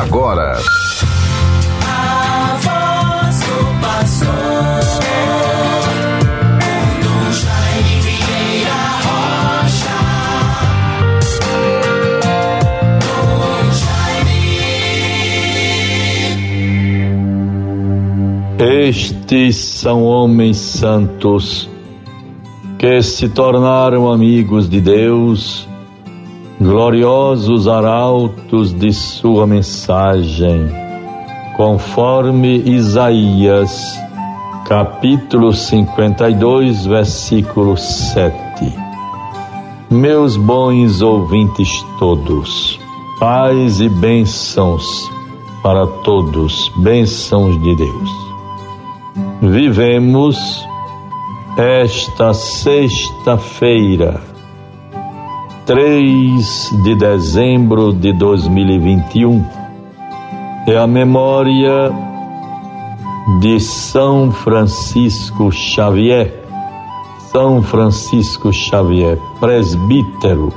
agora. 0.00 0.58
A 1.86 2.56
voz 2.60 3.40
do 3.40 3.80
pastor. 3.80 4.84
Estes 18.66 19.56
são 19.56 20.04
homens 20.04 20.56
santos 20.56 21.68
que 22.78 23.02
se 23.02 23.28
tornaram 23.28 24.10
amigos 24.10 24.68
de 24.68 24.80
Deus, 24.80 25.68
gloriosos 26.60 27.66
arautos 27.66 28.72
de 28.72 28.92
sua 28.92 29.46
mensagem, 29.46 30.66
conforme 31.56 32.58
Isaías, 32.58 33.98
capítulo 34.66 35.52
52, 35.52 36.86
versículo 36.86 37.76
7. 37.76 38.34
Meus 39.90 40.36
bons 40.36 41.02
ouvintes 41.02 41.84
todos, 41.98 42.78
paz 43.18 43.80
e 43.80 43.88
bênçãos 43.88 45.10
para 45.62 45.86
todos, 45.86 46.70
bênçãos 46.76 47.60
de 47.62 47.76
Deus. 47.76 48.10
Vivemos 49.40 50.36
esta 51.56 52.34
sexta-feira, 52.34 54.20
3 55.66 56.70
de 56.82 56.94
dezembro 56.94 57.94
de 57.94 58.12
2021, 58.12 59.42
é 60.66 60.76
a 60.76 60.86
memória 60.86 61.90
de 63.40 63.58
São 63.58 64.30
Francisco 64.30 65.50
Xavier. 65.50 66.44
São 67.32 67.62
Francisco 67.62 68.52
Xavier, 68.52 69.18
presbítero, 69.40 70.52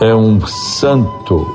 é 0.00 0.14
um 0.14 0.40
santo 0.40 1.46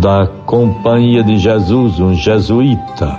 da 0.00 0.26
Companhia 0.46 1.22
de 1.22 1.36
Jesus, 1.36 2.00
um 2.00 2.14
jesuíta 2.14 3.18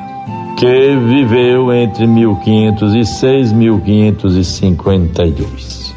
que 0.57 0.95
viveu 0.95 1.71
entre 1.71 2.07
1506 2.07 3.51
e 3.51 3.55
1552. 3.55 5.94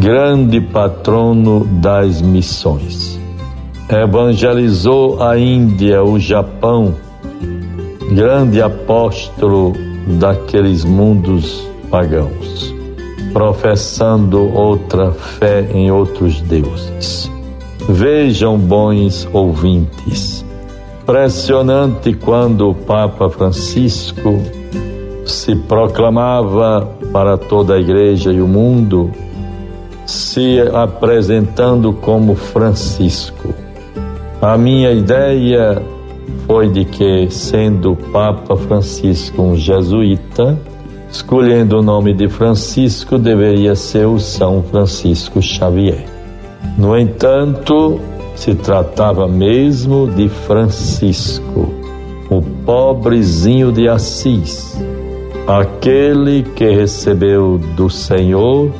Grande 0.00 0.60
patrono 0.60 1.64
das 1.64 2.22
missões. 2.22 3.18
Evangelizou 3.88 5.22
a 5.22 5.38
Índia, 5.38 6.02
o 6.04 6.18
Japão, 6.18 6.94
grande 8.12 8.60
apóstolo 8.62 9.72
daqueles 10.18 10.84
mundos 10.84 11.68
pagãos, 11.90 12.74
professando 13.32 14.54
outra 14.54 15.10
fé 15.10 15.68
em 15.74 15.90
outros 15.90 16.40
deuses. 16.42 17.30
Vejam, 17.88 18.58
bons 18.58 19.28
ouvintes, 19.32 20.44
Impressionante 21.08 22.12
quando 22.12 22.68
o 22.68 22.74
Papa 22.74 23.30
Francisco 23.30 24.38
se 25.24 25.56
proclamava 25.56 26.86
para 27.10 27.38
toda 27.38 27.76
a 27.76 27.80
igreja 27.80 28.30
e 28.30 28.42
o 28.42 28.46
mundo, 28.46 29.10
se 30.08 30.58
apresentando 30.72 31.92
como 31.92 32.34
Francisco. 32.34 33.54
A 34.40 34.56
minha 34.56 34.90
ideia 34.90 35.82
foi 36.46 36.70
de 36.70 36.86
que, 36.86 37.28
sendo 37.30 37.94
Papa 38.10 38.56
Francisco 38.56 39.42
um 39.42 39.54
jesuíta, 39.54 40.58
escolhendo 41.10 41.80
o 41.80 41.82
nome 41.82 42.14
de 42.14 42.26
Francisco, 42.26 43.18
deveria 43.18 43.74
ser 43.74 44.06
o 44.06 44.18
São 44.18 44.62
Francisco 44.62 45.42
Xavier. 45.42 46.06
No 46.78 46.96
entanto, 46.96 48.00
se 48.34 48.54
tratava 48.54 49.28
mesmo 49.28 50.06
de 50.06 50.30
Francisco, 50.30 51.68
o 52.30 52.40
pobrezinho 52.64 53.70
de 53.70 53.90
Assis, 53.90 54.74
aquele 55.46 56.44
que 56.44 56.70
recebeu 56.70 57.58
do 57.76 57.90
Senhor 57.90 58.72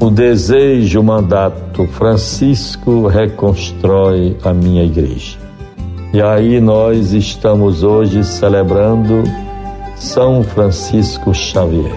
o 0.00 0.10
desejo, 0.10 1.00
o 1.00 1.04
mandato: 1.04 1.86
Francisco 1.86 3.06
reconstrói 3.06 4.36
a 4.44 4.52
minha 4.52 4.84
igreja. 4.84 5.38
E 6.12 6.22
aí 6.22 6.60
nós 6.60 7.12
estamos 7.12 7.82
hoje 7.82 8.24
celebrando 8.24 9.22
São 9.96 10.42
Francisco 10.42 11.34
Xavier. 11.34 11.94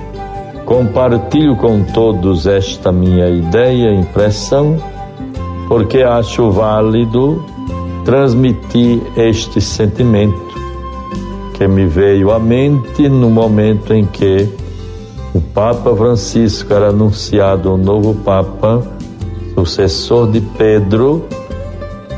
Compartilho 0.66 1.56
com 1.56 1.84
todos 1.84 2.46
esta 2.46 2.92
minha 2.92 3.30
ideia, 3.30 3.94
impressão 3.94 4.78
porque 5.70 6.02
acho 6.02 6.50
válido 6.50 7.46
transmitir 8.04 9.00
este 9.16 9.62
sentimento 9.62 10.50
que 11.54 11.68
me 11.68 11.86
veio 11.86 12.32
à 12.32 12.40
mente 12.40 13.08
no 13.08 13.30
momento 13.30 13.94
em 13.94 14.04
que 14.06 14.50
o 15.34 15.40
Papa 15.40 15.95
Francisco 15.95 16.73
era 16.73 16.90
anunciado 16.90 17.73
um 17.73 17.78
novo 17.78 18.16
Papa, 18.16 18.81
sucessor 19.53 20.31
de 20.31 20.41
Pedro, 20.41 21.25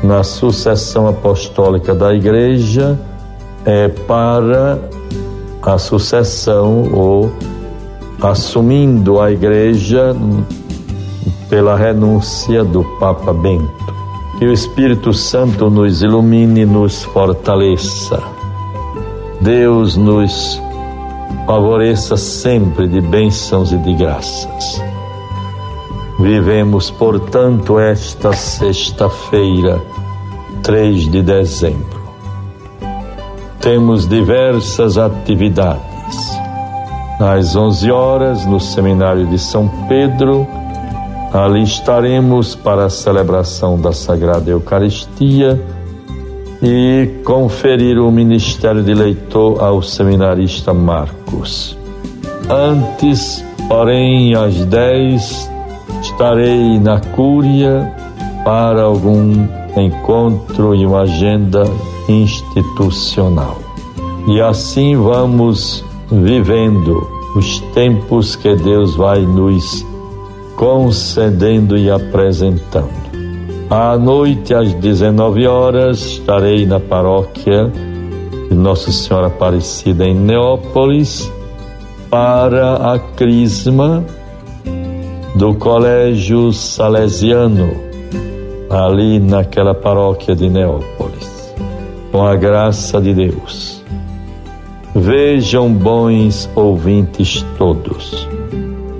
na 0.02 0.22
sucessão 0.22 1.06
apostólica 1.06 1.94
da 1.94 2.14
Igreja, 2.14 2.98
é 3.64 3.88
para 3.88 4.78
a 5.62 5.78
sucessão 5.78 6.90
ou 6.92 7.30
assumindo 8.20 9.20
a 9.20 9.30
Igreja 9.30 10.16
pela 11.48 11.76
renúncia 11.76 12.64
do 12.64 12.82
Papa 12.98 13.32
Bento. 13.32 13.92
Que 14.38 14.46
o 14.46 14.52
Espírito 14.52 15.12
Santo 15.12 15.68
nos 15.68 16.02
ilumine 16.02 16.62
e 16.62 16.66
nos 16.66 17.04
fortaleça. 17.04 18.20
Deus 19.40 19.96
nos 19.96 20.60
favoreça 21.46 22.16
sempre 22.16 22.86
de 22.86 23.00
bênçãos 23.00 23.72
e 23.72 23.78
de 23.78 23.94
graças. 23.94 24.82
Vivemos, 26.18 26.90
portanto, 26.90 27.78
esta 27.78 28.32
sexta-feira, 28.32 29.80
3 30.62 31.10
de 31.10 31.22
dezembro. 31.22 32.02
Temos 33.60 34.06
diversas 34.08 34.98
atividades. 34.98 35.82
Às 37.18 37.54
11 37.54 37.90
horas, 37.90 38.46
no 38.46 38.58
Seminário 38.58 39.26
de 39.26 39.38
São 39.38 39.68
Pedro, 39.88 40.46
Ali 41.32 41.62
estaremos 41.62 42.54
para 42.54 42.84
a 42.84 42.90
celebração 42.90 43.80
da 43.80 43.90
Sagrada 43.90 44.50
Eucaristia 44.50 45.58
e 46.62 47.10
conferir 47.24 47.98
o 47.98 48.10
ministério 48.12 48.82
de 48.82 48.94
leitor 48.94 49.60
ao 49.62 49.82
seminarista 49.82 50.72
Marcos. 50.72 51.76
Antes, 52.48 53.44
porém, 53.68 54.34
às 54.34 54.64
10, 54.66 55.50
estarei 56.02 56.78
na 56.78 57.00
Cúria 57.00 57.92
para 58.44 58.82
algum 58.82 59.46
encontro 59.76 60.74
e 60.74 60.86
uma 60.86 61.02
agenda 61.02 61.64
institucional. 62.08 63.58
E 64.28 64.40
assim 64.40 64.96
vamos 64.96 65.84
vivendo 66.10 67.06
os 67.34 67.60
tempos 67.74 68.36
que 68.36 68.54
Deus 68.54 68.94
vai 68.94 69.22
nos 69.22 69.84
concedendo 70.56 71.76
e 71.76 71.90
apresentando. 71.90 73.01
À 73.74 73.96
noite, 73.96 74.52
às 74.52 74.74
19 74.74 75.46
horas, 75.46 76.00
estarei 76.00 76.66
na 76.66 76.78
paróquia 76.78 77.72
de 78.50 78.54
Nossa 78.54 78.92
Senhora 78.92 79.28
Aparecida 79.28 80.04
em 80.04 80.14
Neópolis 80.14 81.32
para 82.10 82.92
a 82.92 82.98
crisma 82.98 84.04
do 85.36 85.54
Colégio 85.54 86.52
Salesiano, 86.52 87.70
ali 88.68 89.18
naquela 89.18 89.74
paróquia 89.74 90.36
de 90.36 90.50
Neópolis. 90.50 91.54
Com 92.12 92.26
a 92.26 92.36
graça 92.36 93.00
de 93.00 93.14
Deus. 93.14 93.82
Vejam, 94.94 95.72
bons 95.72 96.46
ouvintes 96.54 97.42
todos 97.56 98.28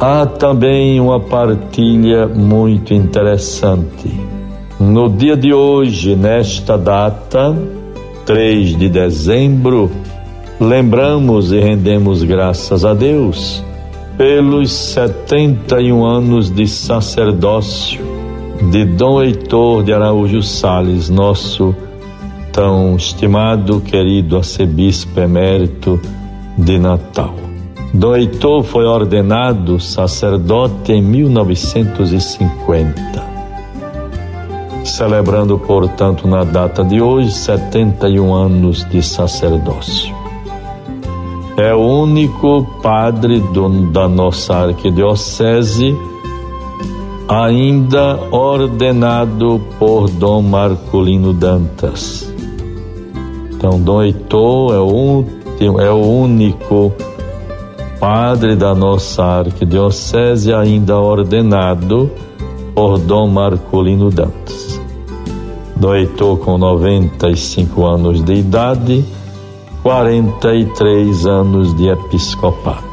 Há 0.01 0.27
também 0.27 0.99
uma 0.99 1.21
partilha 1.21 2.27
muito 2.27 2.95
interessante. 2.95 4.32
No 4.83 5.09
dia 5.09 5.37
de 5.37 5.55
hoje, 5.55 6.17
nesta 6.17 6.77
data, 6.77 7.57
3 8.27 8.77
de 8.77 8.89
dezembro, 8.89 9.89
lembramos 10.61 11.53
e 11.53 11.61
rendemos 11.61 12.25
graças 12.25 12.85
a 12.85 12.93
Deus 12.93 13.63
pelos 14.19 14.73
71 14.73 16.05
anos 16.05 16.51
de 16.51 16.67
sacerdócio 16.67 18.05
de 18.73 18.85
Dom 18.85 19.23
Heitor 19.23 19.85
de 19.85 19.93
Araújo 19.93 20.43
Sales, 20.43 21.09
nosso 21.09 21.73
tão 22.53 22.97
estimado, 22.97 23.81
querido 23.83 24.37
arcebispo 24.37 25.21
emérito 25.21 26.01
de 26.59 26.81
Natal. 26.81 27.37
Dom 27.95 28.17
Heitor 28.17 28.65
foi 28.65 28.85
ordenado 28.85 29.79
sacerdote 29.79 30.91
em 30.91 31.01
1950 31.01 33.32
celebrando, 34.85 35.59
portanto, 35.59 36.27
na 36.27 36.45
data 36.45 36.85
de 36.85 37.01
hoje, 37.01 37.33
71 37.33 38.35
anos 38.35 38.85
de 38.89 39.03
sacerdócio. 39.03 40.15
É 41.57 41.75
o 41.75 41.81
único 41.81 42.65
padre 42.83 43.41
do, 43.41 43.69
da 43.91 44.09
nossa 44.09 44.55
arquidiocese 44.55 45.95
ainda 47.29 48.19
ordenado 48.31 49.61
por 49.79 50.09
Dom 50.09 50.43
Marcolino 50.43 51.33
Dantas. 51.33 52.33
Então, 53.53 53.81
Dom 53.81 54.03
Heitor 54.03 54.75
é 54.75 54.79
o, 54.79 54.87
último, 54.87 55.81
é 55.81 55.91
o 55.91 56.01
único 56.01 56.93
padre 58.01 58.57
da 58.57 58.75
nossa 58.75 59.23
arquidiocese 59.23 60.53
ainda 60.53 60.99
ordenado 60.99 62.11
por 62.75 62.99
Dom 62.99 63.29
Marcolino 63.29 64.11
Dantas. 64.11 64.81
Dom 65.77 65.95
Heitor, 65.95 66.39
com 66.39 66.59
95 66.59 67.85
anos 67.85 68.23
de 68.23 68.35
idade, 68.35 69.05
43 69.83 71.27
anos 71.27 71.75
de 71.75 71.89
episcopado. 71.89 72.93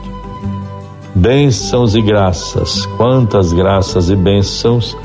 Bênçãos 1.13 1.95
e 1.95 2.01
graças, 2.01 2.85
quantas 2.97 3.53
graças 3.53 4.09
e 4.09 4.15
bênçãos 4.15 4.97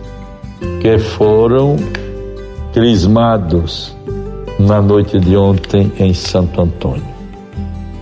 que 0.82 0.98
foram 0.98 1.78
crismados 2.74 3.98
na 4.60 4.82
noite 4.82 5.18
de 5.18 5.38
ontem 5.38 5.90
em 5.98 6.14
Santo 6.14 6.62
Antônio. 6.62 7.08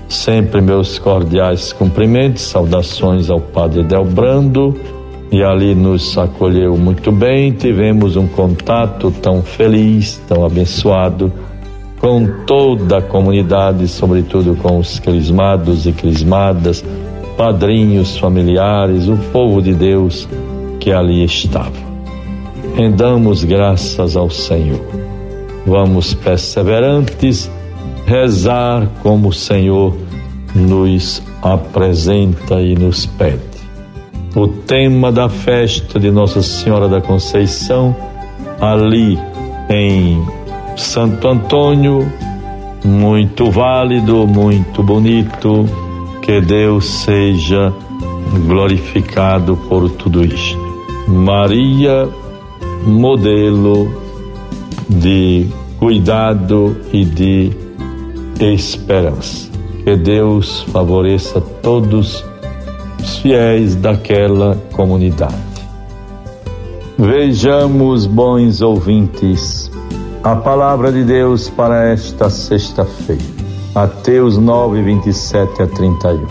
Sempre 0.10 0.60
meus 0.60 0.98
cordiais 0.98 1.72
cumprimentos, 1.72 2.42
saudações 2.42 3.30
ao 3.30 3.40
Padre 3.40 3.84
Delbrando, 3.84 4.76
e 5.32 5.44
ali 5.44 5.76
nos 5.76 6.18
acolheu 6.18 6.76
muito 6.76 7.12
bem. 7.12 7.52
Tivemos 7.52 8.16
um 8.16 8.26
contato 8.28 9.12
tão 9.22 9.44
feliz, 9.44 10.20
tão 10.28 10.44
abençoado 10.44 11.32
com 12.00 12.26
toda 12.46 12.98
a 12.98 13.02
comunidade, 13.02 13.88
sobretudo 13.88 14.56
com 14.56 14.80
os 14.80 15.00
crismados 15.00 15.86
e 15.86 15.92
crismadas, 15.92 16.84
padrinhos, 17.38 18.18
familiares, 18.18 19.08
o 19.08 19.18
povo 19.32 19.62
de 19.62 19.74
Deus 19.74 20.28
que 20.80 20.92
ali 20.92 21.24
estava. 21.24 21.88
Rendamos 22.76 23.44
graças 23.44 24.16
ao 24.16 24.30
Senhor 24.30 25.07
vamos 25.68 26.14
perseverantes 26.14 27.52
rezar 28.06 28.88
como 29.04 29.28
o 29.28 29.34
Senhor 29.34 29.94
nos 30.56 31.22
apresenta 31.42 32.62
e 32.62 32.74
nos 32.74 33.06
pede. 33.06 33.42
O 34.34 34.48
tema 34.48 35.12
da 35.12 35.28
festa 35.28 36.00
de 36.00 36.10
Nossa 36.10 36.42
Senhora 36.42 36.88
da 36.88 37.02
Conceição, 37.02 37.94
ali 38.62 39.20
em 39.70 40.26
Santo 40.78 41.28
Antônio, 41.28 42.10
muito 42.86 43.52
válido, 43.52 44.26
muito 44.26 44.82
bonito, 44.82 45.66
que 46.22 46.40
Deus 46.40 46.86
seja 46.86 47.74
glorificado 48.46 49.58
por 49.68 49.90
tudo 49.90 50.24
isto. 50.24 50.58
Maria, 51.08 52.08
modelo 52.86 54.07
de 54.90 55.48
cuidado 55.80 56.78
e 56.92 57.06
de 57.06 57.52
esperança. 58.40 59.50
Que 59.84 59.96
Deus 59.96 60.64
favoreça 60.72 61.40
todos 61.62 62.24
os 63.00 63.18
fiéis 63.20 63.76
daquela 63.76 64.58
comunidade. 64.74 65.36
Vejamos, 66.98 68.06
bons 68.06 68.62
ouvintes, 68.62 69.72
a 70.24 70.36
palavra 70.36 70.92
de 70.92 71.04
Deus 71.04 71.50
para 71.50 71.90
esta 71.90 72.30
sexta-feira. 72.30 73.24
Mateus 73.74 74.38
9, 74.38 74.82
27 74.82 75.62
a 75.62 75.68
31. 75.68 76.26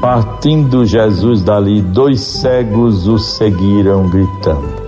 Partindo 0.00 0.86
Jesus 0.86 1.42
dali, 1.42 1.82
dois 1.82 2.20
cegos 2.20 3.08
o 3.08 3.18
seguiram, 3.18 4.08
gritando 4.08 4.83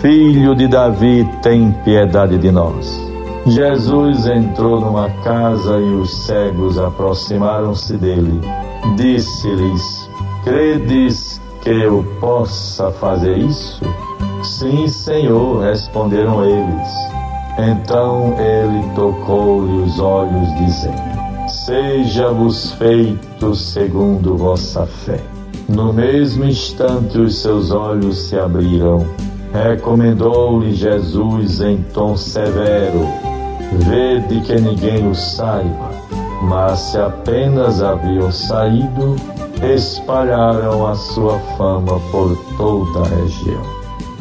Filho 0.00 0.54
de 0.54 0.66
Davi, 0.66 1.28
tem 1.42 1.72
piedade 1.84 2.38
de 2.38 2.50
nós. 2.50 2.98
Jesus 3.44 4.26
entrou 4.26 4.80
numa 4.80 5.10
casa 5.22 5.78
e 5.78 5.94
os 5.94 6.24
cegos 6.24 6.78
aproximaram-se 6.78 7.98
dele. 7.98 8.40
Disse-lhes: 8.96 10.08
Credes 10.42 11.38
que 11.60 11.68
eu 11.68 12.02
possa 12.18 12.90
fazer 12.92 13.36
isso? 13.36 13.84
Sim, 14.42 14.88
Senhor, 14.88 15.64
responderam 15.64 16.46
eles. 16.46 16.88
Então 17.58 18.34
ele 18.38 18.82
tocou-lhe 18.94 19.82
os 19.82 20.00
olhos, 20.00 20.48
dizendo: 20.56 21.46
Seja-vos 21.46 22.72
feito 22.72 23.54
segundo 23.54 24.34
vossa 24.34 24.86
fé. 24.86 25.20
No 25.68 25.92
mesmo 25.92 26.46
instante 26.46 27.18
os 27.18 27.42
seus 27.42 27.70
olhos 27.70 28.16
se 28.16 28.38
abriram 28.38 29.04
Recomendou-lhe 29.52 30.72
Jesus 30.72 31.60
em 31.60 31.82
tom 31.92 32.16
severo: 32.16 33.06
Vede 33.72 34.40
que 34.42 34.60
ninguém 34.60 35.08
o 35.08 35.14
saiba. 35.14 35.90
Mas 36.42 36.78
se 36.78 36.98
apenas 36.98 37.82
haviam 37.82 38.32
saído, 38.32 39.16
espalharam 39.62 40.86
a 40.86 40.94
sua 40.94 41.38
fama 41.58 42.00
por 42.10 42.36
toda 42.56 43.00
a 43.00 43.08
região. 43.08 43.62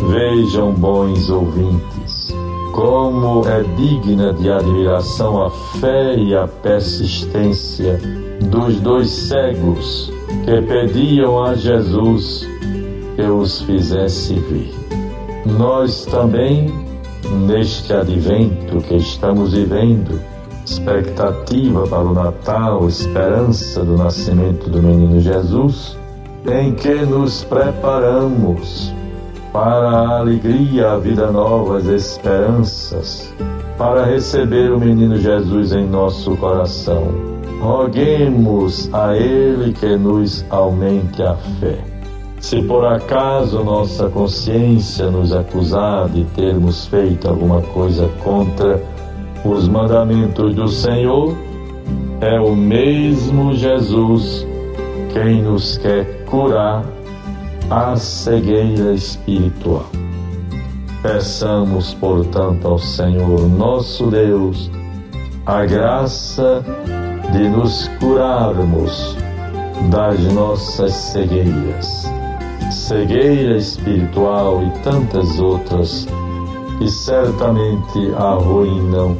Vejam, 0.09 0.73
bons 0.73 1.29
ouvintes, 1.29 2.33
como 2.73 3.47
é 3.47 3.63
digna 3.75 4.33
de 4.33 4.49
admiração 4.49 5.45
a 5.45 5.49
fé 5.79 6.15
e 6.15 6.35
a 6.35 6.47
persistência 6.47 7.99
dos 8.49 8.79
dois 8.79 9.09
cegos 9.09 10.11
que 10.45 10.61
pediam 10.61 11.43
a 11.43 11.53
Jesus 11.55 12.47
que 13.15 13.23
os 13.23 13.61
fizesse 13.61 14.33
vir. 14.35 14.88
Nós 15.45 16.05
também, 16.05 16.73
neste 17.47 17.93
advento 17.93 18.77
que 18.81 18.95
estamos 18.95 19.53
vivendo, 19.53 20.19
expectativa 20.65 21.87
para 21.87 22.03
o 22.03 22.13
Natal, 22.13 22.87
esperança 22.87 23.83
do 23.83 23.97
nascimento 23.97 24.69
do 24.69 24.81
menino 24.81 25.19
Jesus, 25.19 25.97
em 26.45 26.73
que 26.73 26.93
nos 27.05 27.43
preparamos 27.43 28.93
para 29.51 29.89
a 29.89 30.19
alegria, 30.19 30.91
a 30.91 30.97
vida 30.97 31.31
nova, 31.31 31.77
as 31.77 31.85
esperanças, 31.85 33.33
para 33.77 34.05
receber 34.05 34.71
o 34.71 34.79
menino 34.79 35.17
Jesus 35.17 35.71
em 35.71 35.87
nosso 35.87 36.35
coração. 36.37 37.07
Roguemos 37.59 38.89
a 38.93 39.15
Ele 39.15 39.73
que 39.73 39.97
nos 39.97 40.45
aumente 40.49 41.21
a 41.23 41.35
fé. 41.59 41.98
Se 42.39 42.61
por 42.63 42.85
acaso 42.85 43.63
nossa 43.63 44.09
consciência 44.09 45.11
nos 45.11 45.31
acusar 45.33 46.09
de 46.09 46.23
termos 46.25 46.85
feito 46.87 47.27
alguma 47.27 47.61
coisa 47.61 48.09
contra 48.23 48.81
os 49.43 49.67
mandamentos 49.67 50.55
do 50.55 50.67
Senhor, 50.67 51.35
é 52.21 52.39
o 52.39 52.55
mesmo 52.55 53.53
Jesus 53.53 54.45
quem 55.13 55.41
nos 55.41 55.77
quer 55.77 56.25
curar 56.25 56.83
a 57.69 57.95
cegueira 57.95 58.93
espiritual. 58.93 59.85
Peçamos, 61.01 61.93
portanto, 61.93 62.67
ao 62.67 62.77
Senhor 62.77 63.47
nosso 63.47 64.07
Deus 64.07 64.69
a 65.45 65.65
graça 65.65 66.63
de 67.31 67.47
nos 67.49 67.87
curarmos 67.99 69.15
das 69.89 70.19
nossas 70.33 70.93
cegueiras, 70.93 71.98
cegueira 72.89 73.55
espiritual 73.55 74.63
e 74.63 74.79
tantas 74.79 75.39
outras 75.39 76.07
que 76.79 76.89
certamente 76.89 78.11
arruinam 78.17 79.15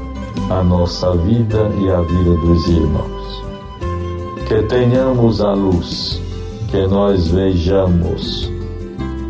a 0.49 0.63
nossa 0.63 1.15
vida 1.17 1.69
e 1.79 1.91
a 1.91 2.01
vida 2.01 2.31
dos 2.31 2.67
irmãos. 2.67 3.43
Que 4.47 4.63
tenhamos 4.63 5.39
a 5.39 5.53
luz, 5.53 6.19
que 6.71 6.87
nós 6.87 7.27
vejamos 7.27 8.51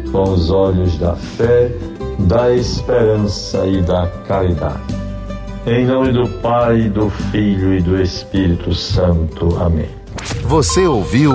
com 0.10 0.31
os 0.31 0.50
olhos 0.50 0.98
da 0.98 1.15
fé, 1.15 1.69
da 2.19 2.50
esperança 2.53 3.65
e 3.65 3.81
da 3.81 4.08
caridade. 4.25 4.96
Em 5.67 5.86
nome 5.86 6.13
do 6.13 6.29
Pai, 6.39 6.84
do 6.84 7.10
Filho 7.10 7.74
e 7.74 7.81
do 7.81 8.01
Espírito 8.01 8.74
Santo. 8.74 9.58
Amém. 9.62 9.89
Você 10.46 10.88
ouviu 10.88 11.34